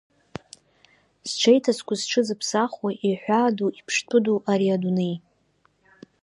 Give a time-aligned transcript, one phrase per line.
[1.29, 5.15] Зҽеиҭазкуа зҽызыԥсахуа, иҳәаадоу иԥштәыдоу, ари адунеи…